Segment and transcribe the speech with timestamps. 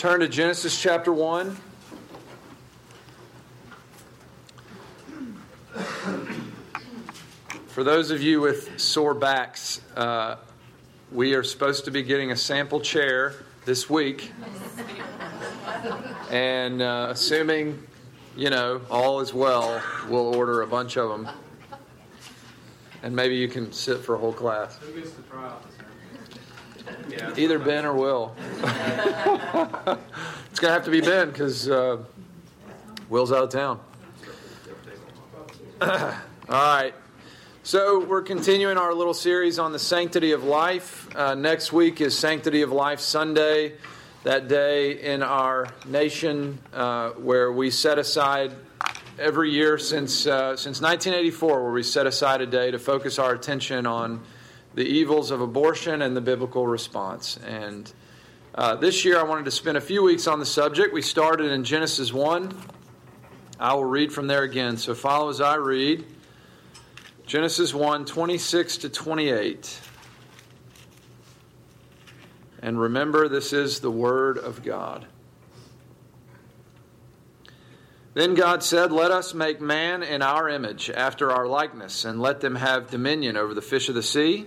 [0.00, 1.54] turn to Genesis chapter 1.
[7.66, 10.36] For those of you with sore backs, uh,
[11.12, 13.34] we are supposed to be getting a sample chair
[13.66, 14.32] this week.
[16.30, 17.86] And uh, assuming,
[18.38, 21.28] you know, all is well, we'll order a bunch of them.
[23.02, 24.78] And maybe you can sit for a whole class.
[24.78, 25.89] Who gets out this
[27.10, 27.34] Yeah.
[27.36, 28.34] Either Ben or Will.
[28.62, 31.98] it's going to have to be Ben because uh,
[33.08, 33.80] Will's out of town.
[35.80, 35.88] All
[36.48, 36.94] right.
[37.62, 41.14] So, we're continuing our little series on the sanctity of life.
[41.14, 43.74] Uh, next week is Sanctity of Life Sunday,
[44.24, 48.52] that day in our nation uh, where we set aside
[49.18, 53.34] every year since, uh, since 1984, where we set aside a day to focus our
[53.34, 54.20] attention on
[54.74, 57.38] the evils of abortion and the biblical response.
[57.38, 57.92] And
[58.54, 60.92] uh, this year, I wanted to spend a few weeks on the subject.
[60.92, 62.54] We started in Genesis 1.
[63.58, 64.76] I will read from there again.
[64.76, 66.04] So, follow as I read.
[67.26, 69.80] Genesis 1 26 to 28.
[72.62, 75.06] And remember, this is the Word of God.
[78.14, 82.40] Then God said, Let us make man in our image, after our likeness, and let
[82.40, 84.46] them have dominion over the fish of the sea,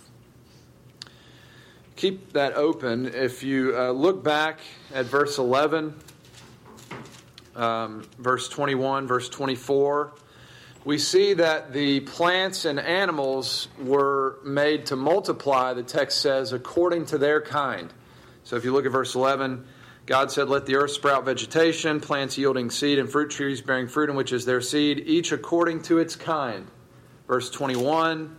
[2.01, 3.13] Keep that open.
[3.13, 4.59] If you uh, look back
[4.91, 5.93] at verse 11,
[7.55, 10.11] um, verse 21, verse 24,
[10.83, 17.05] we see that the plants and animals were made to multiply, the text says, according
[17.05, 17.93] to their kind.
[18.45, 19.63] So if you look at verse 11,
[20.07, 24.09] God said, Let the earth sprout vegetation, plants yielding seed, and fruit trees bearing fruit
[24.09, 26.65] in which is their seed, each according to its kind.
[27.27, 28.37] Verse 21,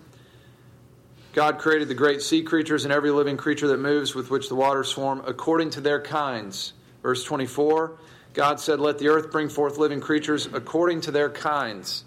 [1.32, 4.54] God created the great sea creatures and every living creature that moves with which the
[4.54, 6.74] waters swarm according to their kinds.
[7.02, 7.96] Verse 24,
[8.34, 12.04] God said, Let the earth bring forth living creatures according to their kinds.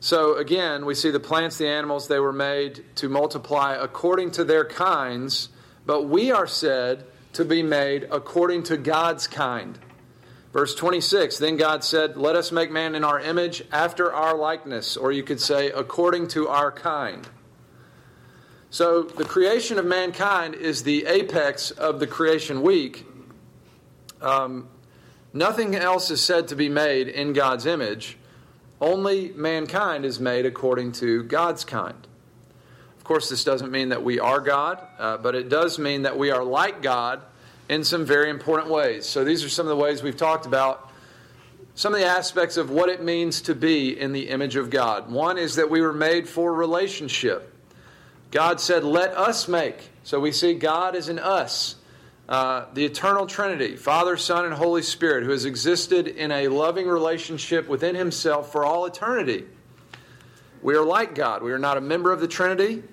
[0.00, 4.44] So again, we see the plants, the animals, they were made to multiply according to
[4.44, 5.48] their kinds,
[5.86, 9.78] but we are said to be made according to God's kind.
[10.52, 14.96] Verse 26 Then God said, Let us make man in our image after our likeness,
[14.96, 17.28] or you could say, according to our kind.
[18.72, 23.04] So the creation of mankind is the apex of the creation week.
[24.22, 24.66] Um,
[25.34, 28.16] nothing else is said to be made in God's image.
[28.80, 32.06] Only mankind is made according to God's kind.
[32.96, 36.16] Of course, this doesn't mean that we are God, uh, but it does mean that
[36.16, 37.20] we are like God
[37.68, 39.04] in some very important ways.
[39.04, 40.90] So, these are some of the ways we've talked about
[41.74, 45.10] some of the aspects of what it means to be in the image of God.
[45.10, 47.50] One is that we were made for relationship.
[48.32, 49.90] God said, Let us make.
[50.02, 51.76] So, we see God is in us.
[52.28, 56.88] Uh, the eternal Trinity, Father, Son, and Holy Spirit, who has existed in a loving
[56.88, 59.44] relationship within Himself for all eternity.
[60.62, 61.42] We are like God.
[61.42, 62.84] We are not a member of the Trinity,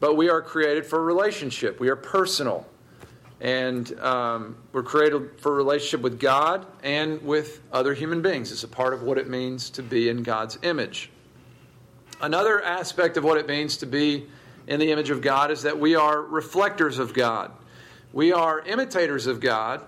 [0.00, 1.80] but we are created for relationship.
[1.80, 2.66] We are personal.
[3.40, 8.50] And um, we're created for relationship with God and with other human beings.
[8.50, 11.10] It's a part of what it means to be in God's image.
[12.20, 14.26] Another aspect of what it means to be
[14.66, 17.52] in the image of God is that we are reflectors of God.
[18.12, 19.82] We are imitators of God,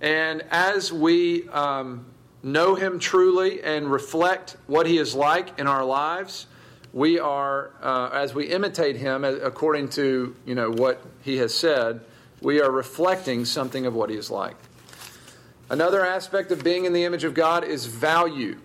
[0.00, 2.06] and as we um,
[2.42, 6.46] know Him truly and reflect what He is like in our lives,
[6.92, 12.00] we are, uh, as we imitate Him according to you know what He has said,
[12.40, 14.56] we are reflecting something of what He is like.
[15.70, 18.58] Another aspect of being in the image of God is value.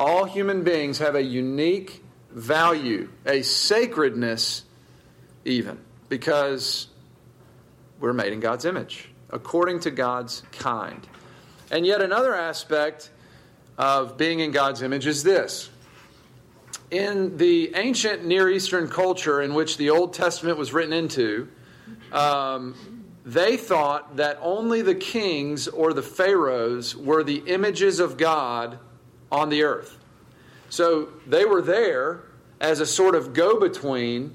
[0.00, 2.02] All human beings have a unique
[2.32, 4.64] value, a sacredness,
[5.44, 5.78] even,
[6.08, 6.88] because
[8.00, 11.06] we're made in God's image, according to God's kind.
[11.70, 13.10] And yet, another aspect
[13.78, 15.70] of being in God's image is this.
[16.90, 21.48] In the ancient Near Eastern culture in which the Old Testament was written into,
[22.12, 22.74] um,
[23.24, 28.78] they thought that only the kings or the pharaohs were the images of God
[29.30, 29.96] on the earth.
[30.68, 32.24] So they were there
[32.60, 34.34] as a sort of go between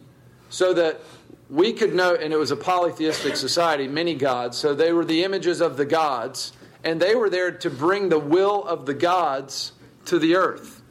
[0.50, 1.02] so that
[1.50, 5.24] we could know, and it was a polytheistic society, many gods, so they were the
[5.24, 6.54] images of the gods,
[6.84, 9.72] and they were there to bring the will of the gods
[10.06, 10.82] to the earth.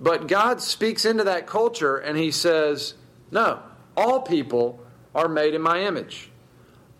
[0.00, 2.94] But God speaks into that culture and he says,
[3.30, 3.60] No,
[3.96, 4.84] all people
[5.14, 6.28] are made in my image.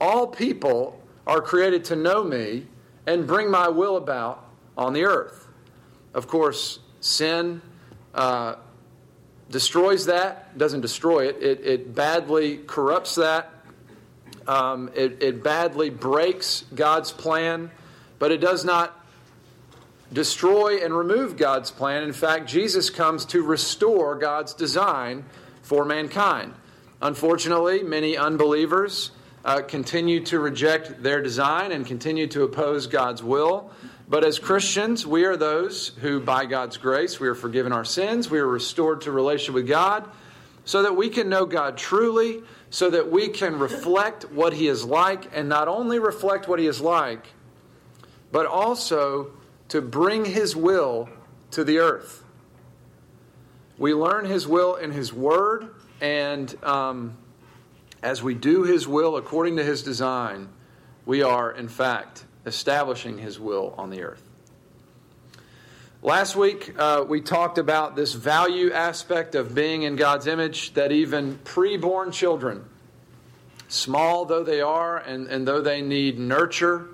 [0.00, 2.66] All people are created to know me
[3.06, 4.48] and bring my will about
[4.78, 5.48] on the earth.
[6.14, 7.60] Of course, sin
[8.14, 8.56] uh,
[9.52, 13.52] destroys that, doesn't destroy it, it, it badly corrupts that,
[14.48, 17.70] um, it, it badly breaks God's plan,
[18.18, 18.98] but it does not
[20.12, 22.02] destroy and remove God's plan.
[22.02, 25.24] In fact, Jesus comes to restore God's design
[25.62, 26.54] for mankind.
[27.00, 29.10] Unfortunately, many unbelievers
[29.44, 33.70] uh, continue to reject their design and continue to oppose God's will.
[34.08, 38.30] But as Christians, we are those who, by God's grace, we are forgiven our sins,
[38.30, 40.08] we are restored to relationship with God,
[40.64, 44.84] so that we can know God truly, so that we can reflect what He is
[44.84, 47.26] like, and not only reflect what He is like,
[48.30, 49.32] but also
[49.68, 51.08] to bring His will
[51.52, 52.24] to the earth.
[53.78, 57.16] We learn His will in His Word, and um,
[58.02, 60.48] as we do His will according to His design,
[61.06, 64.22] we are, in fact, establishing His will on the earth.
[66.04, 70.90] Last week, uh, we talked about this value aspect of being in God's image that
[70.90, 72.64] even preborn children,
[73.68, 76.88] small though they are, and, and though they need nurture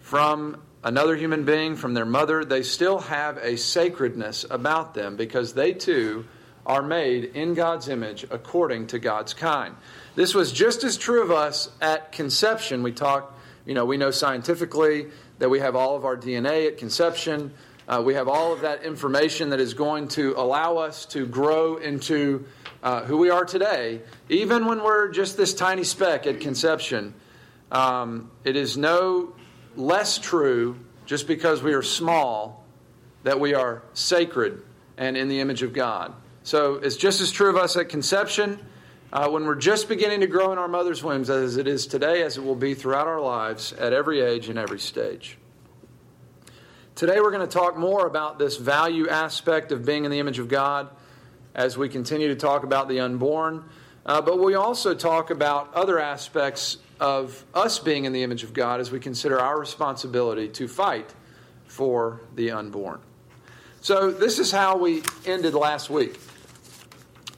[0.00, 5.54] from another human being, from their mother, they still have a sacredness about them because
[5.54, 6.26] they too
[6.66, 9.74] are made in God's image according to God's kind.
[10.16, 12.82] This was just as true of us at conception.
[12.82, 15.06] We talked you know, we know scientifically
[15.38, 17.52] that we have all of our DNA at conception.
[17.88, 21.76] Uh, we have all of that information that is going to allow us to grow
[21.76, 22.46] into
[22.82, 27.14] uh, who we are today, even when we're just this tiny speck at conception.
[27.70, 29.34] Um, it is no
[29.76, 32.64] less true just because we are small
[33.22, 34.62] that we are sacred
[34.96, 36.14] and in the image of God.
[36.42, 38.58] So it's just as true of us at conception
[39.12, 42.22] uh, when we're just beginning to grow in our mother's wombs, as it is today,
[42.22, 45.36] as it will be throughout our lives at every age and every stage.
[46.94, 50.38] Today, we're going to talk more about this value aspect of being in the image
[50.38, 50.90] of God
[51.54, 53.64] as we continue to talk about the unborn.
[54.06, 58.52] Uh, but we also talk about other aspects of us being in the image of
[58.52, 61.12] God as we consider our responsibility to fight
[61.66, 63.00] for the unborn.
[63.80, 66.18] So, this is how we ended last week.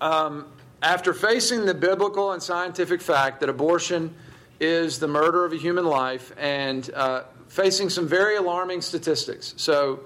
[0.01, 0.52] Um,
[0.83, 4.13] after facing the biblical and scientific fact that abortion
[4.59, 9.55] is the murder of a human life and uh, facing some very alarming statistics.
[9.57, 10.01] So,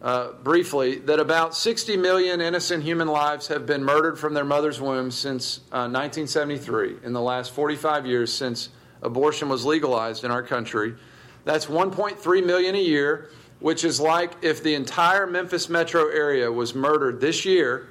[0.00, 4.80] uh, briefly, that about 60 million innocent human lives have been murdered from their mother's
[4.80, 8.70] womb since uh, 1973, in the last 45 years since
[9.02, 10.94] abortion was legalized in our country.
[11.44, 13.30] That's 1.3 million a year,
[13.60, 17.88] which is like if the entire Memphis metro area was murdered this year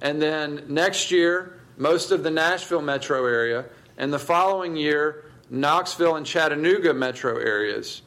[0.00, 3.66] and then next year, most of the Nashville metro area,
[3.96, 8.02] and the following year, Knoxville and Chattanooga metro areas.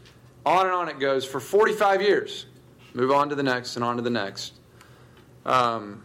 [0.46, 2.46] On and on it goes for 45 years.
[2.94, 4.54] Move on to the next and on to the next.
[5.46, 6.04] Um,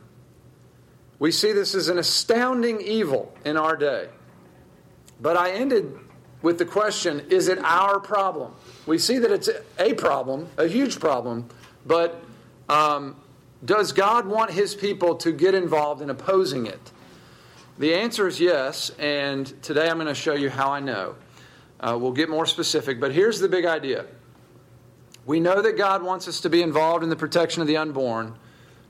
[1.18, 4.08] we see this as an astounding evil in our day.
[5.20, 5.98] But I ended
[6.42, 8.52] with the question is it our problem?
[8.86, 11.48] We see that it's a problem, a huge problem,
[11.86, 12.22] but
[12.68, 13.16] um,
[13.64, 16.92] does God want his people to get involved in opposing it?
[17.78, 21.16] The answer is yes, and today I'm going to show you how I know.
[21.80, 24.06] Uh, we'll get more specific, but here's the big idea.
[25.26, 28.34] We know that God wants us to be involved in the protection of the unborn,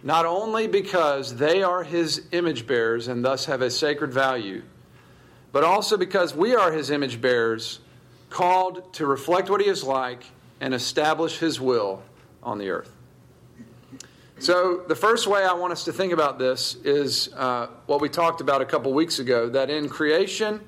[0.03, 4.63] not only because they are his image bearers and thus have a sacred value,
[5.53, 7.81] but also because we are his image bearers,
[8.31, 10.23] called to reflect what he is like
[10.61, 12.03] and establish his will
[12.43, 12.98] on the earth.
[14.40, 18.09] So, the first way I want us to think about this is uh, what we
[18.09, 20.61] talked about a couple weeks ago that in creation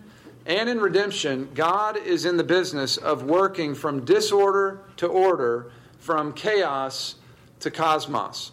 [0.45, 6.33] and in redemption, God is in the business of working from disorder to order, from
[6.33, 7.15] chaos
[7.61, 8.51] to cosmos.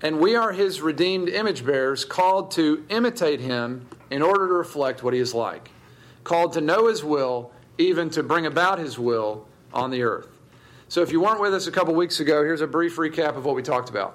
[0.00, 5.02] And we are his redeemed image bearers, called to imitate him in order to reflect
[5.02, 5.70] what he is like,
[6.24, 10.31] called to know his will, even to bring about his will on the earth.
[10.92, 13.46] So, if you weren't with us a couple weeks ago, here's a brief recap of
[13.46, 14.14] what we talked about.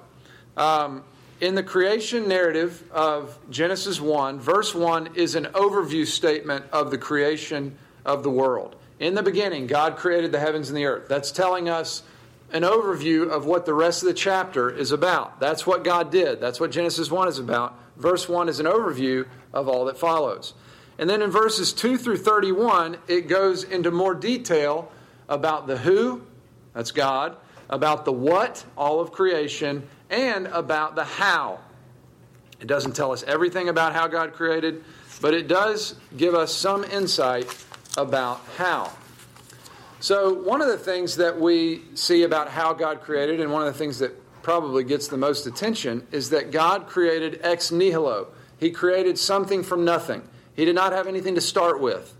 [0.56, 1.02] Um,
[1.40, 6.96] in the creation narrative of Genesis 1, verse 1 is an overview statement of the
[6.96, 8.76] creation of the world.
[9.00, 11.08] In the beginning, God created the heavens and the earth.
[11.08, 12.04] That's telling us
[12.52, 15.40] an overview of what the rest of the chapter is about.
[15.40, 16.40] That's what God did.
[16.40, 17.76] That's what Genesis 1 is about.
[17.96, 20.54] Verse 1 is an overview of all that follows.
[20.96, 24.92] And then in verses 2 through 31, it goes into more detail
[25.28, 26.22] about the who,
[26.78, 27.36] that's God,
[27.68, 31.58] about the what, all of creation, and about the how.
[32.60, 34.84] It doesn't tell us everything about how God created,
[35.20, 37.52] but it does give us some insight
[37.96, 38.92] about how.
[39.98, 43.72] So, one of the things that we see about how God created, and one of
[43.72, 44.12] the things that
[44.44, 48.28] probably gets the most attention, is that God created ex nihilo.
[48.60, 50.22] He created something from nothing.
[50.54, 52.14] He did not have anything to start with.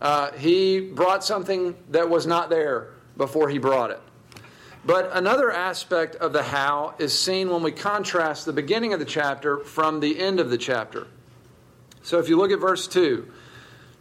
[0.00, 4.00] Uh, he brought something that was not there before he brought it.
[4.86, 9.06] But another aspect of the how is seen when we contrast the beginning of the
[9.06, 11.06] chapter from the end of the chapter.
[12.02, 13.26] So if you look at verse 2,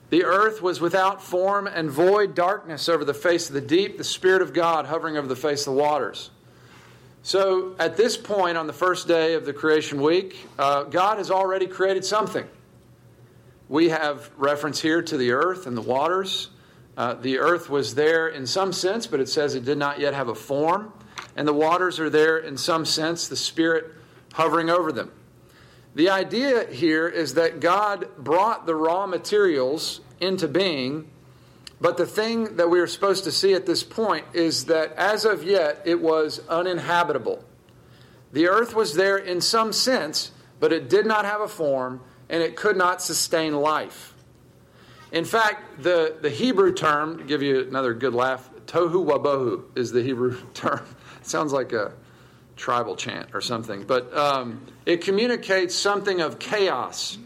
[0.10, 4.04] the earth was without form and void, darkness over the face of the deep, the
[4.04, 6.30] Spirit of God hovering over the face of the waters.
[7.24, 11.32] So at this point on the first day of the creation week, uh, God has
[11.32, 12.46] already created something.
[13.70, 16.50] We have reference here to the earth and the waters.
[16.96, 20.14] Uh, the earth was there in some sense, but it says it did not yet
[20.14, 20.94] have a form.
[21.36, 23.86] And the waters are there in some sense, the Spirit
[24.34, 25.12] hovering over them.
[25.96, 31.10] The idea here is that God brought the raw materials into being,
[31.80, 35.26] but the thing that we are supposed to see at this point is that as
[35.26, 37.44] of yet it was uninhabitable.
[38.32, 42.42] The earth was there in some sense, but it did not have a form and
[42.42, 44.13] it could not sustain life.
[45.14, 49.92] In fact, the, the Hebrew term, to give you another good laugh, tohu wabohu is
[49.92, 50.84] the Hebrew term.
[51.22, 51.94] It sounds like a
[52.56, 57.20] tribal chant or something, but um, it communicates something of chaos.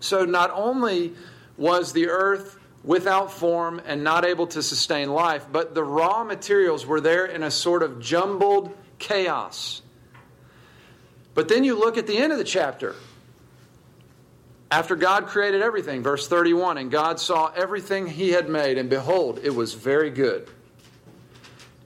[0.00, 1.14] So not only
[1.56, 6.84] was the earth without form and not able to sustain life, but the raw materials
[6.84, 9.80] were there in a sort of jumbled chaos.
[11.32, 12.94] But then you look at the end of the chapter.
[14.70, 19.40] After God created everything, verse 31, and God saw everything he had made, and behold,
[19.42, 20.48] it was very good.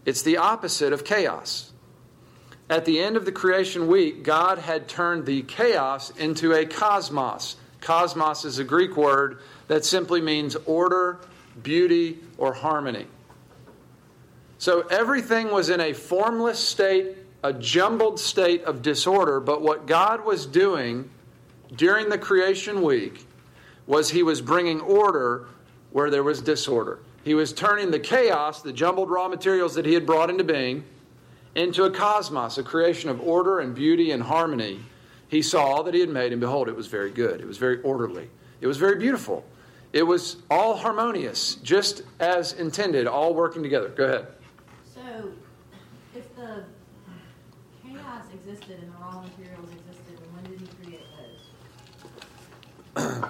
[0.05, 1.73] It's the opposite of chaos.
[2.69, 7.57] At the end of the creation week, God had turned the chaos into a cosmos.
[7.81, 11.21] Cosmos is a Greek word that simply means order,
[11.63, 13.07] beauty, or harmony.
[14.59, 20.25] So everything was in a formless state, a jumbled state of disorder, but what God
[20.25, 21.11] was doing
[21.77, 23.27] during the creation week
[23.87, 25.47] was He was bringing order
[25.91, 26.99] where there was disorder.
[27.25, 30.85] He was turning the chaos, the jumbled raw materials that He had brought into being,
[31.55, 34.81] into a cosmos, a creation of order and beauty and harmony.
[35.29, 37.41] He saw all that he had made, and behold, it was very good.
[37.41, 38.29] It was very orderly.
[38.61, 39.45] It was very beautiful.
[39.93, 43.89] It was all harmonious, just as intended, all working together.
[43.89, 44.27] Go ahead.
[44.93, 45.31] So,
[46.15, 46.65] if the
[47.85, 52.11] chaos existed and the raw materials existed, then when did he create those?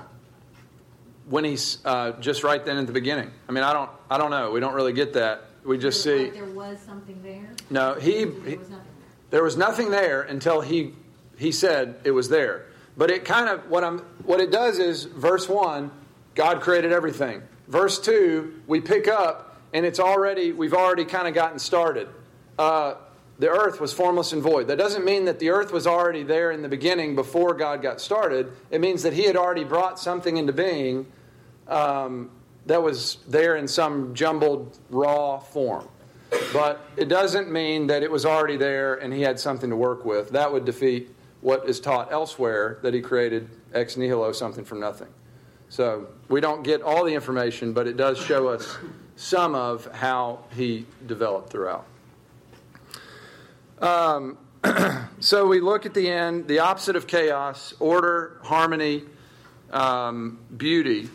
[1.29, 3.31] when he's uh, just right then at the beginning.
[3.49, 4.51] I mean, I don't, I don't know.
[4.51, 5.45] We don't really get that.
[5.65, 6.25] We just There- see.
[6.25, 7.49] like there was something there.
[7.71, 8.87] No, he, There he was nothing.
[9.31, 10.93] there was nothing there until he
[11.39, 12.67] he said it was there.
[12.97, 15.91] But it kind of what I'm what it does is verse one,
[16.35, 17.43] God created everything.
[17.67, 22.09] Verse two, we pick up and it's already we've already kind of gotten started.
[22.59, 22.95] Uh,
[23.39, 24.69] the earth was formless and void.
[24.69, 28.01] That doesn't mean that the earth was already there in the beginning before God got
[28.01, 28.53] started.
[28.71, 31.07] It means that He had already brought something into being
[31.67, 32.31] um,
[32.67, 35.89] that was there in some jumbled raw form.
[36.53, 40.05] But it doesn't mean that it was already there and he had something to work
[40.05, 40.31] with.
[40.31, 45.09] That would defeat what is taught elsewhere that he created ex nihilo, something from nothing.
[45.69, 48.79] So we don't get all the information, but it does show us
[49.17, 51.87] some of how he developed throughout.
[53.81, 54.39] Um,
[55.21, 59.05] so we look at the end, the opposite of chaos, order, harmony,
[59.71, 61.11] um, beauty.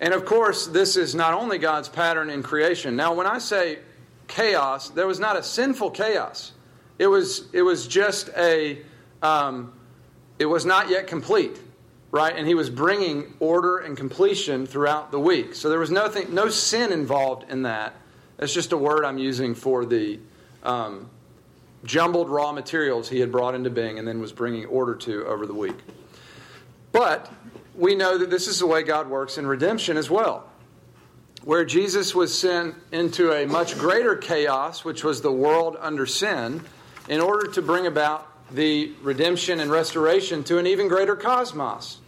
[0.00, 2.96] And of course, this is not only God's pattern in creation.
[2.96, 3.80] Now, when I say
[4.28, 6.52] chaos, there was not a sinful chaos.
[6.98, 8.80] It was, it was just a,
[9.22, 9.72] um,
[10.38, 11.58] it was not yet complete,
[12.10, 12.34] right?
[12.34, 15.54] And he was bringing order and completion throughout the week.
[15.54, 17.94] So there was nothing, no sin involved in that.
[18.38, 20.18] That's just a word I'm using for the
[20.62, 21.10] um,
[21.84, 25.46] jumbled raw materials he had brought into being and then was bringing order to over
[25.46, 25.76] the week.
[26.92, 27.30] But
[27.74, 30.46] we know that this is the way God works in redemption as well.
[31.44, 36.62] Where Jesus was sent into a much greater chaos, which was the world under sin,
[37.08, 41.98] in order to bring about the redemption and restoration to an even greater cosmos,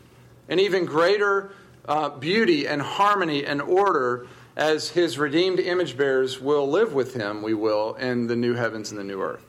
[0.48, 1.54] an even greater
[1.86, 7.42] uh, beauty and harmony and order as his redeemed image bearers will live with him,
[7.42, 9.44] we will, in the new heavens and the new earth.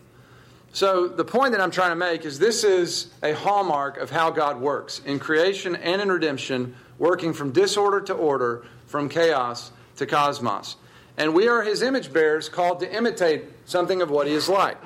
[0.74, 4.32] So, the point that I'm trying to make is this is a hallmark of how
[4.32, 10.08] God works in creation and in redemption, working from disorder to order, from chaos to
[10.08, 10.76] cosmos.
[11.16, 14.78] And we are his image bearers called to imitate something of what he is like.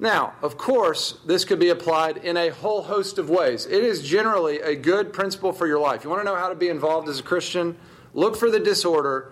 [0.00, 3.66] Now, of course, this could be applied in a whole host of ways.
[3.66, 6.02] It is generally a good principle for your life.
[6.02, 7.76] You want to know how to be involved as a Christian?
[8.14, 9.30] Look for the disorder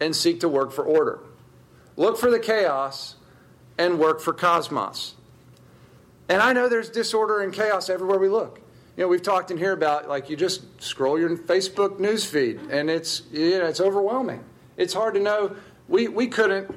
[0.00, 1.20] and seek to work for order.
[1.96, 3.14] Look for the chaos
[3.78, 5.14] and work for cosmos.
[6.30, 8.60] And I know there's disorder and chaos everywhere we look.
[8.96, 12.60] You know, we've talked in here about like you just scroll your Facebook news feed
[12.70, 14.44] and it's you know, it's overwhelming.
[14.76, 15.56] It's hard to know.
[15.88, 16.72] We we couldn't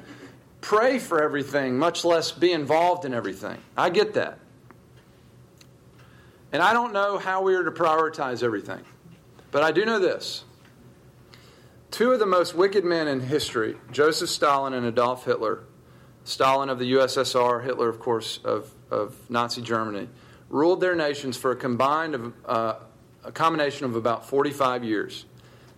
[0.60, 3.56] pray for everything, much less be involved in everything.
[3.76, 4.40] I get that.
[6.50, 8.80] And I don't know how we are to prioritize everything.
[9.52, 10.42] But I do know this.
[11.92, 15.62] Two of the most wicked men in history, Joseph Stalin and Adolf Hitler,
[16.24, 20.08] Stalin of the USSR, Hitler, of course, of, of Nazi Germany,
[20.50, 22.74] ruled their nations for a combined of, uh,
[23.24, 25.24] a combination of about 45 years.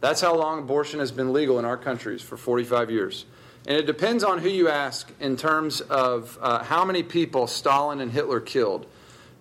[0.00, 3.24] That's how long abortion has been legal in our countries for 45 years.
[3.66, 8.00] And it depends on who you ask in terms of uh, how many people Stalin
[8.00, 8.86] and Hitler killed.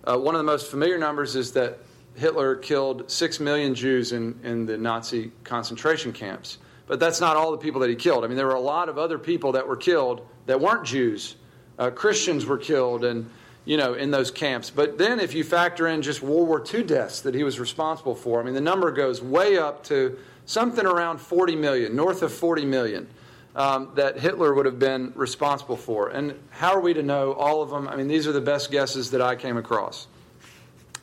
[0.02, 1.78] Uh, one of the most familiar numbers is that
[2.16, 6.58] Hitler killed six million Jews in, in the Nazi concentration camps.
[6.86, 8.24] But that's not all the people that he killed.
[8.24, 11.36] I mean, there were a lot of other people that were killed that weren't Jews.
[11.78, 13.28] Uh, Christians were killed, and
[13.66, 14.70] you know, in those camps.
[14.70, 18.14] But then, if you factor in just World War II deaths that he was responsible
[18.14, 22.32] for, I mean, the number goes way up to something around 40 million, north of
[22.32, 23.08] 40 million
[23.56, 26.08] um, that Hitler would have been responsible for.
[26.08, 27.88] And how are we to know all of them?
[27.88, 30.06] I mean, these are the best guesses that I came across.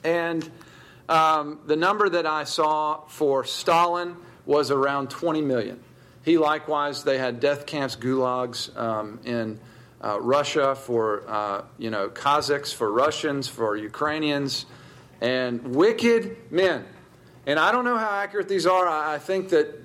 [0.04, 0.50] And
[1.10, 4.16] um, the number that I saw for Stalin
[4.46, 5.84] was around 20 million.
[6.24, 9.60] He likewise, they had death camps, gulags um, in
[10.04, 14.66] uh, Russia for, uh, you know, Kazakhs, for Russians, for Ukrainians,
[15.22, 16.86] and wicked men.
[17.46, 18.88] And I don't know how accurate these are.
[18.88, 19.82] I think that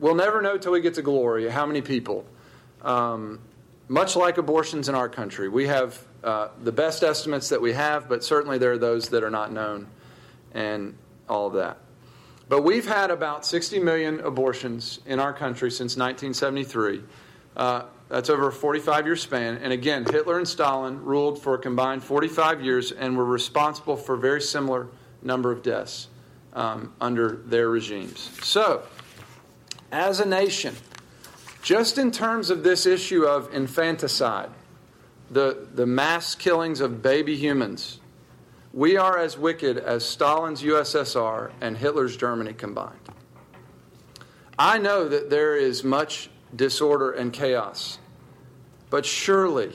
[0.00, 2.26] we'll never know till we get to glory how many people.
[2.82, 3.40] Um,
[3.88, 8.08] much like abortions in our country, we have uh, the best estimates that we have,
[8.08, 9.86] but certainly there are those that are not known
[10.52, 10.96] and
[11.28, 11.78] all of that.
[12.48, 17.02] But we've had about 60 million abortions in our country since 1973.
[17.56, 19.58] Uh, that's over a 45 year span.
[19.58, 24.14] And again, Hitler and Stalin ruled for a combined 45 years and were responsible for
[24.14, 24.88] a very similar
[25.22, 26.08] number of deaths
[26.52, 28.30] um, under their regimes.
[28.42, 28.82] So,
[29.90, 30.74] as a nation,
[31.62, 34.50] just in terms of this issue of infanticide,
[35.30, 38.00] the, the mass killings of baby humans,
[38.72, 42.98] we are as wicked as Stalin's USSR and Hitler's Germany combined.
[44.58, 47.98] I know that there is much disorder and chaos,
[48.90, 49.72] but surely,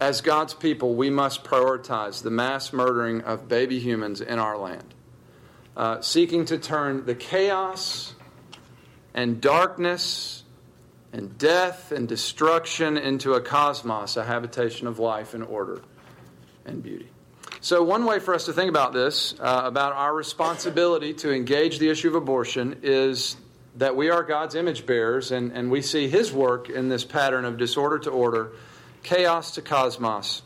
[0.00, 4.94] as God's people, we must prioritize the mass murdering of baby humans in our land,
[5.76, 8.14] uh, seeking to turn the chaos
[9.14, 10.42] and darkness
[11.12, 15.82] and death and destruction into a cosmos, a habitation of life and order
[16.64, 17.08] and beauty.
[17.60, 21.78] So, one way for us to think about this, uh, about our responsibility to engage
[21.78, 23.36] the issue of abortion, is
[23.76, 27.44] that we are God's image bearers and, and we see His work in this pattern
[27.44, 28.52] of disorder to order,
[29.02, 30.42] chaos to cosmos.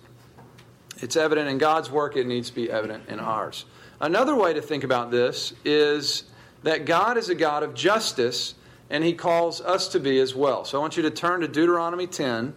[0.99, 3.65] It's evident in God's work, it needs to be evident in ours.
[4.01, 6.25] Another way to think about this is
[6.63, 8.55] that God is a God of justice,
[8.91, 10.65] and He calls us to be as well.
[10.65, 12.55] So I want you to turn to Deuteronomy 10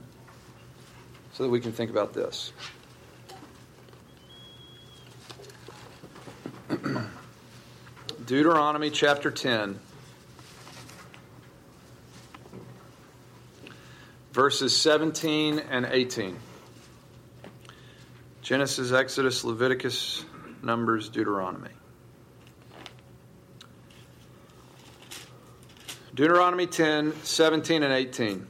[1.33, 2.53] so that we can think about this.
[8.25, 9.79] Deuteronomy chapter 10,
[14.39, 16.33] verses 17 and 18.
[18.41, 20.23] Genesis, Exodus, Leviticus,
[20.63, 21.71] Numbers, Deuteronomy.
[26.15, 28.47] Deuteronomy 10, 17 and 18.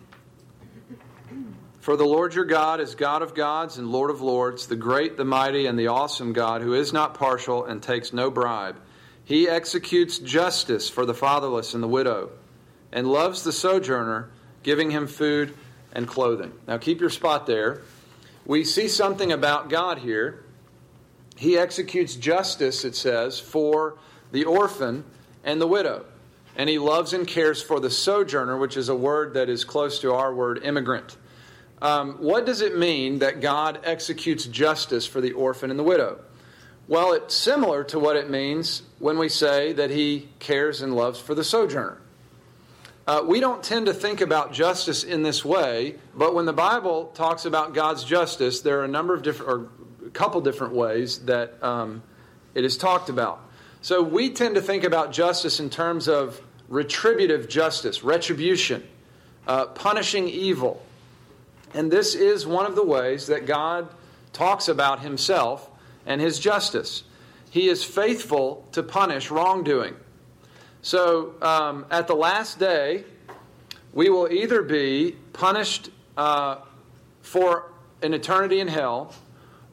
[1.79, 5.17] For the Lord your God is God of gods and Lord of lords, the great,
[5.17, 8.79] the mighty, and the awesome God, who is not partial and takes no bribe.
[9.23, 12.29] He executes justice for the fatherless and the widow,
[12.91, 14.29] and loves the sojourner,
[14.61, 15.55] giving him food
[15.91, 16.53] and clothing.
[16.67, 17.81] Now keep your spot there.
[18.45, 20.43] We see something about God here.
[21.35, 23.97] He executes justice, it says, for
[24.31, 25.03] the orphan
[25.43, 26.05] and the widow
[26.59, 29.99] and he loves and cares for the sojourner, which is a word that is close
[29.99, 31.15] to our word immigrant.
[31.81, 36.19] Um, what does it mean that God executes justice for the orphan and the widow?
[36.89, 41.17] Well, it's similar to what it means when we say that he cares and loves
[41.17, 42.01] for the sojourner.
[43.09, 47.05] Uh, we don't tend to think about justice in this way, but when the Bible
[47.15, 49.67] talks about God's justice, there are a number of different, or
[50.05, 52.03] a couple different ways that um,
[52.53, 53.41] it is talked about.
[53.81, 58.83] So we tend to think about justice in terms of retributive justice, retribution.
[59.49, 60.81] uh, punishing evil.
[61.73, 63.89] And this is one of the ways that God
[64.31, 65.69] talks about himself
[66.05, 67.03] and his justice.
[67.49, 69.95] He is faithful to punish wrongdoing.
[70.81, 73.03] So um, at the last day,
[73.93, 76.57] we will either be punished uh,
[77.21, 79.13] for an eternity in hell,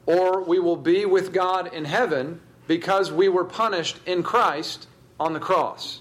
[0.05, 4.89] or we will be with God in heaven because we were punished in Christ
[5.21, 6.01] on the cross.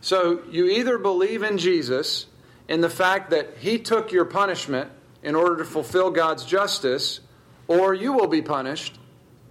[0.00, 2.26] So you either believe in Jesus,
[2.68, 4.90] in the fact that he took your punishment
[5.22, 7.20] in order to fulfill God's justice,
[7.68, 8.98] or you will be punished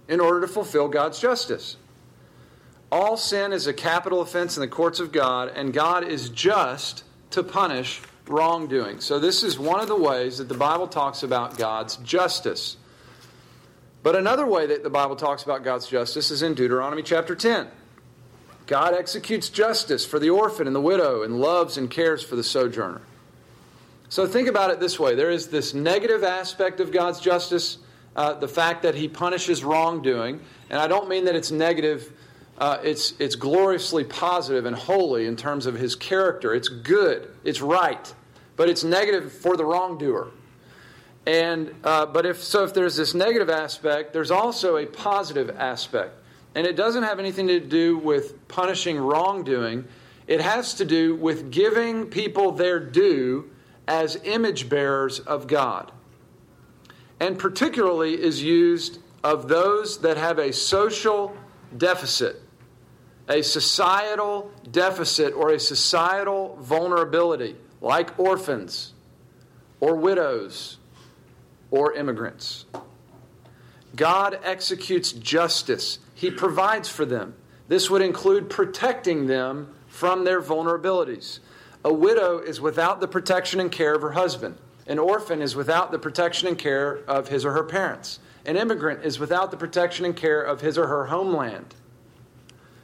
[0.08, 1.76] in order to fulfill God's justice.
[2.92, 7.04] All sin is a capital offense in the courts of God, and God is just
[7.30, 9.00] to punish wrongdoing.
[9.00, 12.76] So, this is one of the ways that the Bible talks about God's justice.
[14.02, 17.68] But another way that the Bible talks about God's justice is in Deuteronomy chapter 10.
[18.66, 22.44] God executes justice for the orphan and the widow and loves and cares for the
[22.44, 23.00] sojourner.
[24.10, 27.78] So think about it this way there is this negative aspect of God's justice,
[28.16, 30.40] uh, the fact that He punishes wrongdoing.
[30.68, 32.12] And I don't mean that it's negative,
[32.62, 36.54] uh, it's, it's gloriously positive and holy in terms of His character.
[36.54, 38.14] It's good, it's right,
[38.54, 40.30] but it's negative for the wrongdoer.
[41.26, 46.14] And uh, but if so, if there's this negative aspect, there's also a positive aspect,
[46.54, 49.84] and it doesn't have anything to do with punishing wrongdoing.
[50.28, 53.50] It has to do with giving people their due
[53.88, 55.90] as image bearers of God,
[57.18, 61.36] and particularly is used of those that have a social
[61.76, 62.41] deficit,
[63.32, 68.92] a societal deficit, or a societal vulnerability, like orphans
[69.80, 70.76] or widows
[71.70, 72.66] or immigrants.
[73.96, 77.34] God executes justice, He provides for them.
[77.68, 81.40] This would include protecting them from their vulnerabilities.
[81.84, 84.56] A widow is without the protection and care of her husband.
[84.86, 88.18] An orphan is without the protection and care of his or her parents.
[88.44, 91.74] An immigrant is without the protection and care of his or her homeland.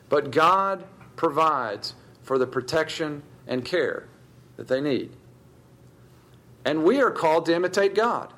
[0.08, 0.84] But God
[1.16, 4.06] provides for the protection and care
[4.56, 5.12] that they need.
[6.64, 8.32] And we are called to imitate God.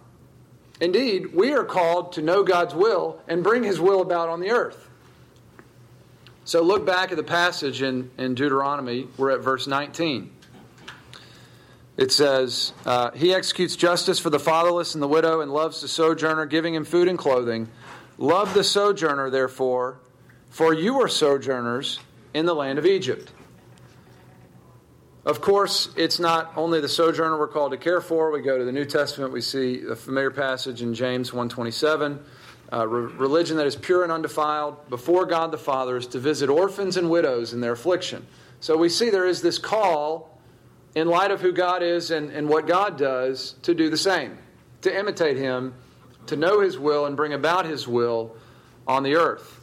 [0.80, 4.50] Indeed, we are called to know God's will and bring His will about on the
[4.50, 4.88] earth.
[6.44, 9.08] So look back at the passage in, in Deuteronomy.
[9.16, 10.30] We're at verse 19.
[11.96, 15.88] It says, uh, He executes justice for the fatherless and the widow and loves the
[15.88, 17.68] sojourner, giving him food and clothing.
[18.16, 19.98] Love the sojourner, therefore,
[20.50, 22.00] for you are sojourners
[22.34, 23.32] in the land of Egypt.
[25.24, 28.30] Of course, it's not only the sojourner we're called to care for.
[28.30, 32.20] We go to the New Testament, we see a familiar passage in James 127.
[32.72, 36.48] Uh, re- religion that is pure and undefiled before God the Father is to visit
[36.48, 38.26] orphans and widows in their affliction.
[38.60, 40.40] So we see there is this call,
[40.94, 44.38] in light of who God is and, and what God does, to do the same,
[44.82, 45.74] to imitate Him,
[46.26, 48.36] to know His will and bring about His will
[48.86, 49.59] on the earth.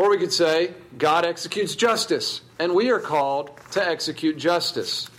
[0.00, 5.10] Or we could say, God executes justice, and we are called to execute justice.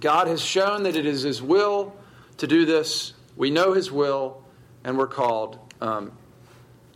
[0.00, 1.94] God has shown that it is His will
[2.38, 3.12] to do this.
[3.36, 4.42] We know His will,
[4.82, 6.12] and we're called um,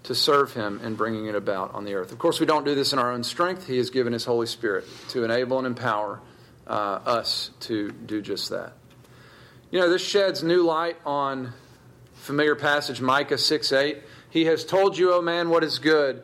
[0.04, 2.12] to serve Him in bringing it about on the earth.
[2.12, 3.66] Of course, we don't do this in our own strength.
[3.66, 6.22] He has given His Holy Spirit to enable and empower
[6.66, 8.72] uh, us to do just that.
[9.70, 11.52] You know, this sheds new light on
[12.14, 13.98] familiar passage Micah 6 8.
[14.30, 16.22] He has told you, O man, what is good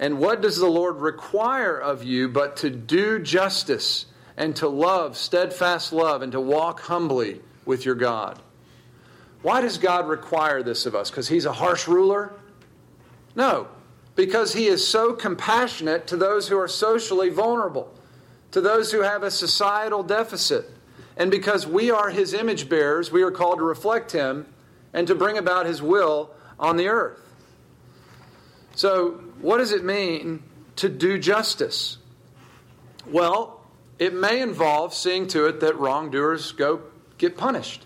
[0.00, 5.18] and what does the Lord require of you but to do justice and to love,
[5.18, 8.40] steadfast love, and to walk humbly with your God?
[9.42, 11.10] Why does God require this of us?
[11.10, 12.32] Because He's a harsh ruler?
[13.36, 13.68] No,
[14.16, 17.92] because He is so compassionate to those who are socially vulnerable,
[18.52, 20.64] to those who have a societal deficit.
[21.18, 24.46] And because we are His image bearers, we are called to reflect Him
[24.94, 27.29] and to bring about His will on the earth.
[28.80, 29.10] So,
[29.42, 30.42] what does it mean
[30.76, 31.98] to do justice?
[33.06, 33.60] Well,
[33.98, 36.80] it may involve seeing to it that wrongdoers go
[37.18, 37.84] get punished.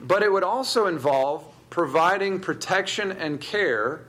[0.00, 4.04] But it would also involve providing protection and care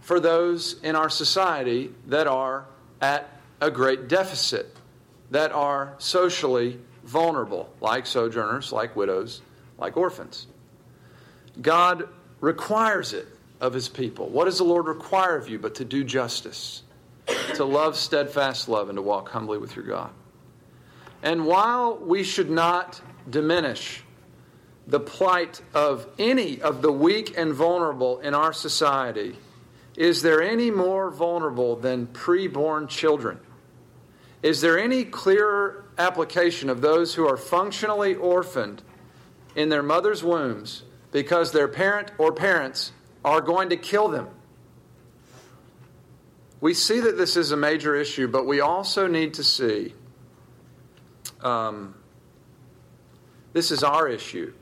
[0.00, 2.64] for those in our society that are
[3.02, 3.28] at
[3.60, 4.74] a great deficit,
[5.30, 9.42] that are socially vulnerable, like sojourners, like widows,
[9.76, 10.46] like orphans.
[11.60, 12.08] God
[12.40, 13.28] requires it
[13.62, 14.28] of his people.
[14.28, 16.82] What does the Lord require of you but to do justice,
[17.54, 20.10] to love steadfast love, and to walk humbly with your God?
[21.22, 24.02] And while we should not diminish
[24.88, 29.36] the plight of any of the weak and vulnerable in our society,
[29.96, 33.38] is there any more vulnerable than preborn children?
[34.42, 38.82] Is there any clearer application of those who are functionally orphaned
[39.54, 42.90] in their mother's wombs because their parent or parents
[43.24, 44.28] are going to kill them?
[46.60, 49.94] We see that this is a major issue, but we also need to see
[51.40, 51.94] um,
[53.52, 54.52] this is our issue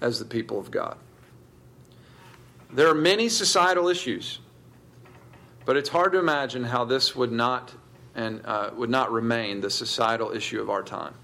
[0.00, 0.96] as the people of God.
[2.72, 4.38] There are many societal issues,
[5.64, 7.72] but it's hard to imagine how this would not
[8.14, 11.14] and uh, would not remain the societal issue of our time.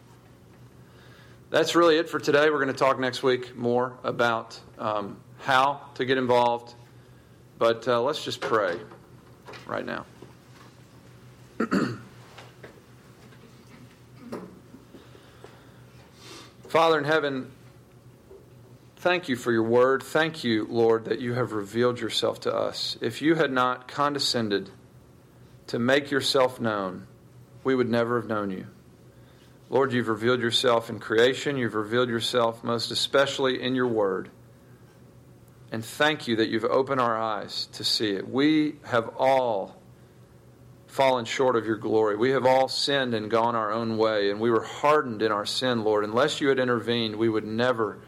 [1.50, 2.50] That's really it for today.
[2.50, 6.74] We're going to talk next week more about um, how to get involved,
[7.58, 8.78] but uh, let's just pray
[9.66, 10.04] right now.
[16.68, 17.50] Father in heaven,
[18.96, 20.02] thank you for your word.
[20.02, 22.98] Thank you, Lord, that you have revealed yourself to us.
[23.00, 24.70] If you had not condescended
[25.68, 27.06] to make yourself known,
[27.64, 28.66] we would never have known you.
[29.70, 31.56] Lord, you've revealed yourself in creation.
[31.58, 34.30] You've revealed yourself most especially in your word.
[35.70, 38.28] And thank you that you've opened our eyes to see it.
[38.28, 39.76] We have all
[40.86, 42.16] fallen short of your glory.
[42.16, 45.44] We have all sinned and gone our own way, and we were hardened in our
[45.44, 46.04] sin, Lord.
[46.04, 47.98] Unless you had intervened, we would never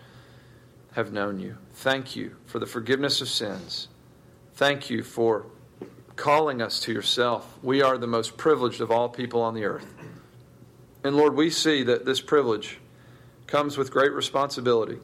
[0.93, 1.59] have known you.
[1.75, 3.89] Thank you for the forgiveness of sins.
[4.55, 5.47] Thank you for
[6.17, 7.59] calling us to yourself.
[7.63, 9.95] We are the most privileged of all people on the earth.
[11.05, 12.79] And Lord, we see that this privilege
[13.47, 14.99] comes with great responsibility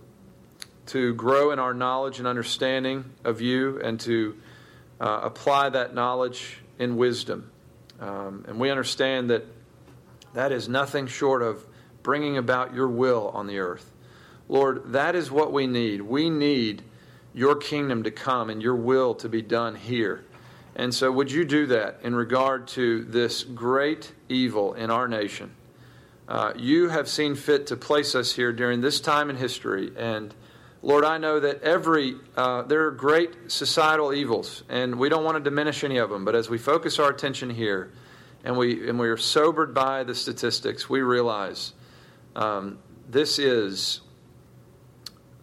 [0.87, 4.37] to grow in our knowledge and understanding of you and to
[5.01, 7.51] uh, apply that knowledge in wisdom
[8.01, 9.45] um, and we understand that
[10.35, 11.65] that is nothing short of
[12.03, 13.91] bringing about your will on the earth.
[14.49, 16.03] Lord, that is what we need.
[16.03, 16.83] We need
[17.35, 20.25] your kingdom to come and your will to be done here.
[20.75, 25.53] And so, would you do that in regard to this great evil in our nation?
[26.29, 29.91] Uh, you have seen fit to place us here during this time in history.
[29.97, 30.35] And
[30.87, 35.37] Lord, I know that every, uh, there are great societal evils, and we don't want
[35.37, 36.25] to diminish any of them.
[36.25, 37.91] But as we focus our attention here,
[38.45, 41.73] and we, and we are sobered by the statistics, we realize
[42.37, 42.79] um,
[43.11, 44.01] this is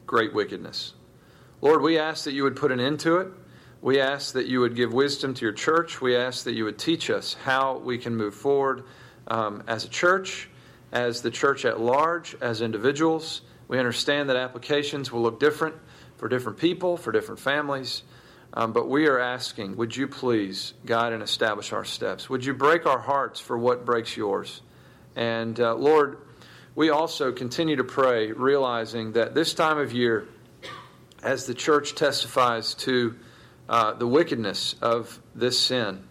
[0.08, 0.94] great wickedness.
[1.60, 3.28] Lord, we ask that you would put an end to it.
[3.82, 6.00] We ask that you would give wisdom to your church.
[6.00, 8.86] We ask that you would teach us how we can move forward
[9.28, 10.48] um, as a church,
[10.94, 13.42] as the church at large, as individuals.
[13.68, 15.76] We understand that applications will look different
[16.18, 18.04] for different people, for different families.
[18.54, 22.30] Um, but we are asking, would you please guide and establish our steps?
[22.30, 24.62] Would you break our hearts for what breaks yours?
[25.16, 26.20] And uh, Lord,
[26.76, 30.28] we also continue to pray, realizing that this time of year,
[31.24, 33.16] as the church testifies to
[33.70, 36.08] uh, the wickedness of this sin,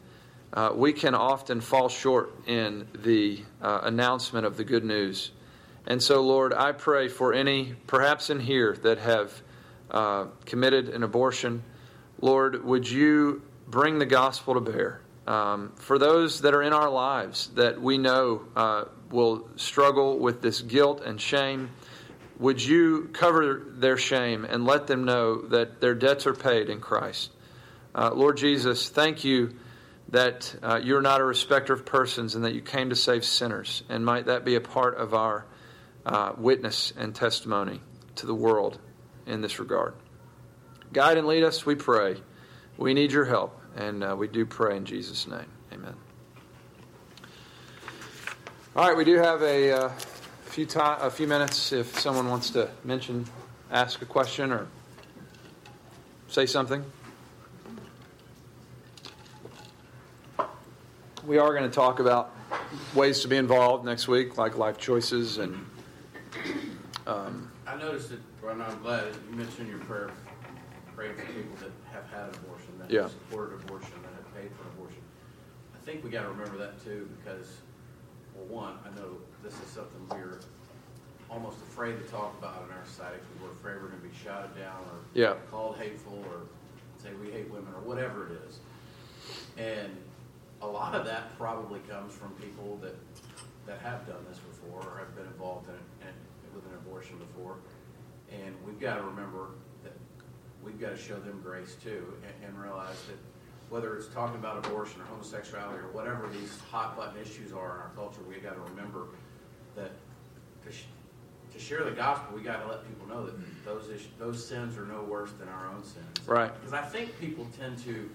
[0.52, 5.30] uh, we can often fall short in the uh, announcement of the good news.
[5.86, 9.42] And so, Lord, I pray for any, perhaps in here, that have
[9.90, 11.62] uh, committed an abortion.
[12.20, 15.00] Lord, would you bring the gospel to bear?
[15.26, 20.42] Um, for those that are in our lives that we know uh, will struggle with
[20.42, 21.70] this guilt and shame,
[22.38, 26.80] would you cover their shame and let them know that their debts are paid in
[26.80, 27.30] Christ?
[27.94, 29.54] Uh, Lord Jesus, thank you
[30.08, 33.82] that uh, you're not a respecter of persons and that you came to save sinners.
[33.88, 35.44] And might that be a part of our
[36.04, 37.80] uh, witness and testimony
[38.16, 38.78] to the world
[39.26, 39.94] in this regard.
[40.92, 42.16] Guide and lead us, we pray.
[42.76, 45.46] We need your help, and uh, we do pray in Jesus' name.
[45.72, 45.94] Amen.
[48.74, 49.88] All right, we do have a uh,
[50.46, 53.26] few time, a few minutes if someone wants to mention,
[53.70, 54.66] ask a question, or
[56.28, 56.84] say something.
[61.26, 62.34] We are going to talk about
[62.94, 65.66] ways to be involved next week, like life choices and
[67.07, 70.11] um, I noticed that, well, I'm glad you mentioned your prayer,
[70.94, 73.02] praying for people that have had abortion, that yeah.
[73.02, 75.00] have supported abortion, that have paid for abortion.
[75.74, 77.57] I think we got to remember that too, because,
[78.35, 80.40] well, one, I know this is something we're
[81.31, 84.14] almost afraid to talk about in our society because we're afraid we're going to be
[84.22, 85.35] shouted down or yeah.
[85.50, 86.42] called hateful or
[87.02, 88.61] say we hate women or whatever it is.
[89.57, 89.96] And
[90.61, 92.94] a lot of that probably comes from people that
[93.66, 95.74] that have done this before or have been involved in
[96.07, 96.14] it
[96.54, 97.56] with an abortion before.
[98.30, 99.50] And we've got to remember
[99.84, 99.92] that
[100.64, 103.18] we've got to show them grace too and, and realize that
[103.68, 107.80] whether it's talking about abortion or homosexuality or whatever these hot button issues are in
[107.80, 109.06] our culture, we've got to remember
[109.76, 109.90] that
[110.64, 110.84] to, sh-
[111.52, 113.34] to share the gospel, we've got to let people know that
[113.64, 116.26] those is- those sins are no worse than our own sins.
[116.26, 116.52] Right.
[116.54, 118.10] Because I think people tend to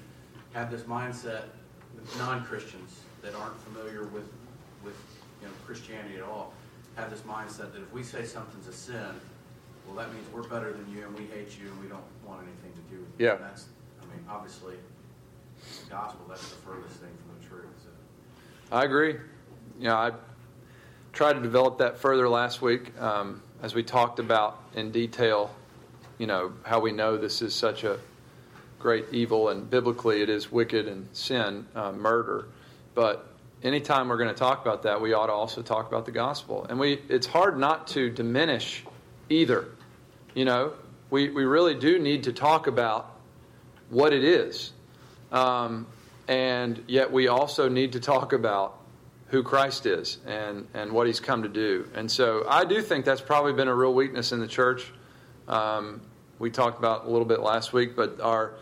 [0.53, 1.43] have this mindset,
[1.95, 4.29] with non Christians that aren't familiar with
[4.83, 4.95] with
[5.41, 6.53] you know Christianity at all
[6.97, 9.21] have this mindset that if we say something's a sin,
[9.85, 12.41] well, that means we're better than you and we hate you and we don't want
[12.41, 13.25] anything to do with you.
[13.25, 13.35] Yeah.
[13.35, 13.65] And that's,
[14.01, 14.75] I mean, obviously,
[15.85, 17.73] the gospel, that's the furthest thing from the truth.
[17.83, 18.75] So.
[18.75, 19.15] I agree.
[19.79, 20.11] You know, I
[21.13, 25.53] tried to develop that further last week um, as we talked about in detail,
[26.17, 27.99] you know, how we know this is such a
[28.79, 32.47] great evil and biblically it is wicked and sin, uh, murder.
[32.95, 33.27] But
[33.63, 36.65] anytime we're going to talk about that, we ought to also talk about the gospel.
[36.69, 38.83] And we, it's hard not to diminish
[39.29, 39.65] either.
[40.33, 40.73] You know,
[41.09, 43.15] we, we really do need to talk about
[43.89, 44.71] what it is.
[45.31, 45.87] Um,
[46.27, 48.77] and yet we also need to talk about
[49.27, 51.87] who Christ is and, and what he's come to do.
[51.95, 54.91] And so I do think that's probably been a real weakness in the church.
[55.47, 56.01] Um,
[56.39, 58.53] we talked about a little bit last week, but our,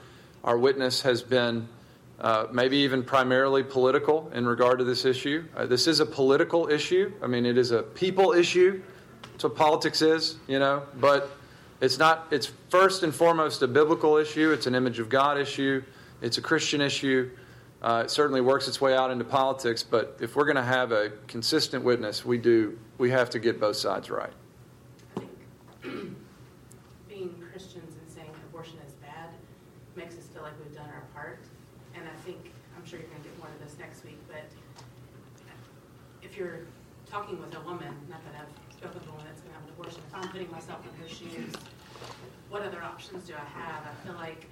[0.43, 1.67] our witness has been
[2.19, 5.45] uh, maybe even primarily political in regard to this issue.
[5.55, 7.11] Uh, this is a political issue.
[7.21, 8.81] I mean, it is a people issue.
[9.31, 10.83] That's what politics is, you know.
[10.99, 11.29] But
[11.81, 12.27] it's not.
[12.31, 14.51] It's first and foremost a biblical issue.
[14.51, 15.83] It's an image of God issue.
[16.21, 17.29] It's a Christian issue.
[17.81, 19.83] Uh, it certainly works its way out into politics.
[19.83, 22.79] But if we're going to have a consistent witness, we do.
[22.97, 24.31] We have to get both sides right.
[25.83, 29.29] Being Christians and saying abortion is bad
[29.95, 31.39] makes us feel like we've done our part.
[31.95, 34.45] And I think, I'm sure you're going to get more of this next week, but
[36.21, 36.67] if you're
[37.09, 39.67] talking with a woman, not that I've spoken with a woman that's going to have
[39.67, 41.53] an abortion, if I'm putting myself in her shoes,
[42.49, 43.83] what other options do I have?
[43.85, 44.45] I feel like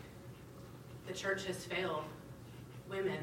[1.08, 2.06] the church has failed
[2.90, 3.20] women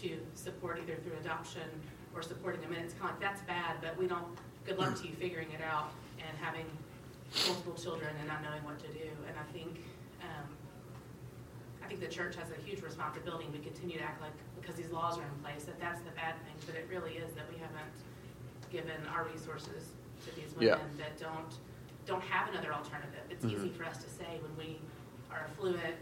[0.00, 1.68] to support either through adoption
[2.14, 2.72] or supporting them.
[2.72, 4.26] And it's kind of like, that's bad, but we don't,
[4.64, 6.66] good luck to you figuring it out and having
[7.46, 9.08] multiple children and not knowing what to do.
[9.28, 9.80] And I think,
[10.22, 10.48] um,
[11.84, 13.46] I think the church has a huge responsibility.
[13.52, 16.34] We continue to act like, because these laws are in place, that that's the bad
[16.46, 16.54] thing.
[16.66, 17.92] But it really is that we haven't
[18.70, 19.90] given our resources
[20.24, 20.76] to these Yeah.
[20.76, 21.52] women that don't,
[22.06, 23.20] don't have another alternative.
[23.30, 23.76] It's easy Mhm.
[23.76, 24.80] for us to say when we
[25.30, 25.98] are affluent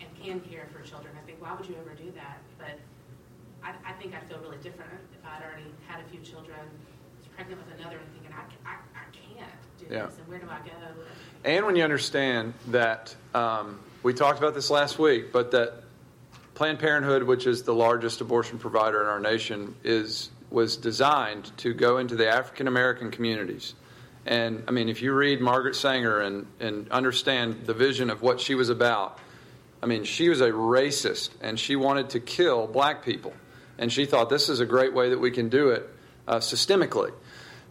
[0.00, 1.14] and can care for children.
[1.16, 2.38] I think, why would you ever do that?
[2.58, 2.78] But
[3.64, 6.58] I, I think I'd feel really different if I'd already had a few children,
[7.18, 10.06] was pregnant with another, and thinking, I, I, I can't do Yeah.
[10.06, 10.72] this, and where do I go?
[11.44, 15.74] And when you understand that, um, we talked about this last week, but that
[16.54, 21.72] Planned Parenthood, which is the largest abortion provider in our nation, is was designed to
[21.72, 23.74] go into the African American communities.
[24.26, 28.40] And I mean, if you read Margaret Sanger and, and understand the vision of what
[28.40, 29.18] she was about,
[29.82, 33.32] I mean, she was a racist and she wanted to kill black people.
[33.78, 35.88] And she thought this is a great way that we can do it
[36.28, 37.12] uh, systemically.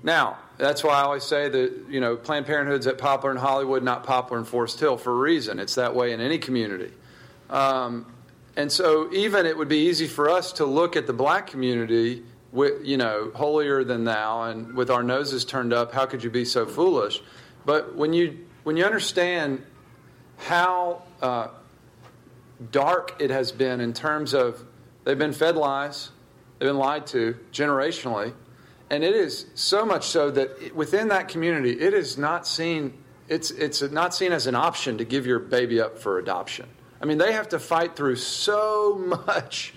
[0.04, 3.82] Now, that's why I always say that, you know, Planned Parenthood's at Poplar and Hollywood,
[3.82, 5.58] not Poplar and Forest Hill for a reason.
[5.58, 6.94] It's that way in any community.
[7.50, 8.06] Um,
[8.56, 12.24] and so, even it would be easy for us to look at the black community,
[12.52, 15.94] with, you know, holier than thou, and with our noses turned up.
[15.94, 17.22] How could you be so foolish?
[17.66, 19.64] But when you when you understand
[20.38, 21.48] how uh,
[22.72, 24.64] dark it has been in terms of
[25.06, 26.12] they've been fed lies,
[26.60, 28.34] they've been lied to generationally,
[28.92, 32.94] and it is so much so that within that community, it is not seen.
[33.30, 36.68] It's it's not seen as an option to give your baby up for adoption.
[37.02, 39.74] I mean, they have to fight through so much,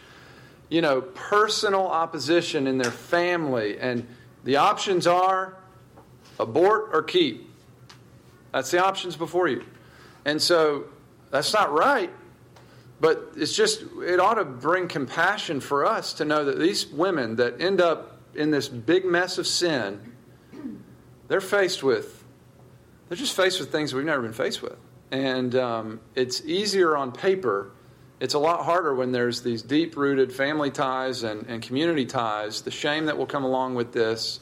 [0.68, 4.04] you know, personal opposition in their family, and
[4.42, 5.56] the options are
[6.40, 7.48] abort or keep.
[8.50, 9.64] That's the options before you,
[10.24, 10.86] and so
[11.30, 12.10] that's not right.
[13.00, 17.36] But it's just, it ought to bring compassion for us to know that these women
[17.36, 20.12] that end up in this big mess of sin,
[21.28, 22.24] they're faced with,
[23.08, 24.76] they're just faced with things we've never been faced with.
[25.10, 27.70] And um, it's easier on paper.
[28.20, 32.62] It's a lot harder when there's these deep rooted family ties and, and community ties,
[32.62, 34.40] the shame that will come along with this.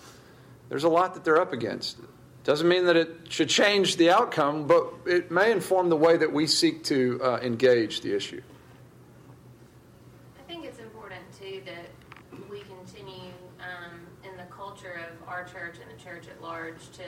[0.68, 1.98] There's a lot that they're up against.
[2.44, 6.33] Doesn't mean that it should change the outcome, but it may inform the way that
[6.33, 8.42] we seek to uh, engage the issue.
[10.40, 11.90] I think it's important too that
[12.50, 17.04] we continue um, in the culture of our church and the church at large to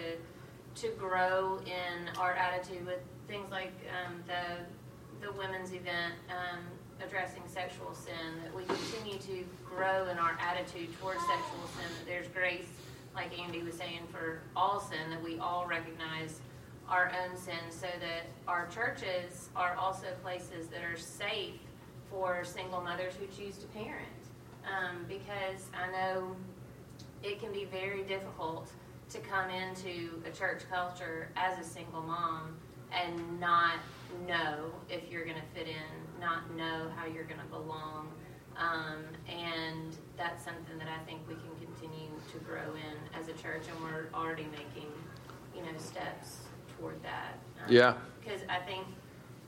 [0.81, 2.99] to grow in our attitude with
[3.29, 6.61] things like um, the the women's event um,
[7.05, 8.43] addressing sexual sin.
[8.43, 11.91] That we continue to grow in our attitude towards sexual sin.
[11.99, 12.69] That there's grace,
[13.15, 15.11] like Andy was saying, for all sin.
[15.11, 16.41] That we all recognize
[16.89, 21.61] our own sin, so that our churches are also places that are safe
[22.11, 24.09] for single mothers who choose to parent.
[24.65, 26.37] Um, because I know
[27.25, 28.69] it can be very difficult
[29.11, 32.57] to come into a church culture as a single mom
[32.93, 33.77] and not
[34.29, 38.13] know if you're going to fit in, not know how you're going to belong.
[38.57, 43.33] Um, and that's something that I think we can continue to grow in as a
[43.33, 44.89] church, and we're already making,
[45.57, 46.39] you know, steps
[46.79, 47.39] toward that.
[47.67, 47.95] Um, Yeah.
[48.23, 48.87] Because I think,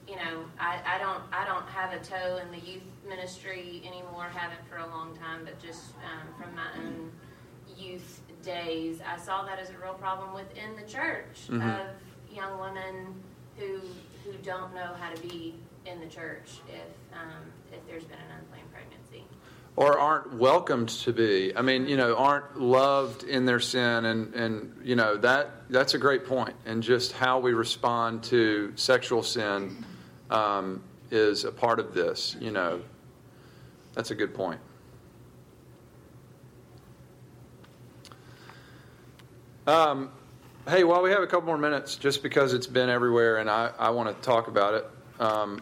[0.08, 4.24] you know, I, I don't I don't have a toe in the youth ministry anymore.
[4.24, 7.10] Haven't for a long time, but just um, from my own
[7.78, 11.80] youth days, I saw that as a real problem within the church Mhm.
[11.80, 11.86] of
[12.34, 13.22] young women
[13.56, 13.80] who
[14.24, 15.54] who don't know how to be
[15.84, 19.24] in the church if um, if there's been an unplanned pregnancy.
[19.76, 21.54] or aren't welcomed to be.
[21.54, 25.94] I mean, you know, aren't loved in their sin, and and you know that that's
[25.94, 26.54] a great point.
[26.64, 29.84] And just how we respond to sexual sin
[30.30, 32.36] um, is a part of this.
[32.40, 32.80] You know,
[33.94, 34.60] that's a good point.
[39.66, 40.10] Um,
[40.68, 43.72] hey, while we have a couple more minutes, just because it's been everywhere, and I,
[43.78, 44.86] I want to talk about it.
[45.18, 45.54] Um,